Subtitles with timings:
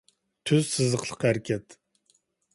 [0.51, 1.79] تۈز سىزىقلىق ھەرىكەت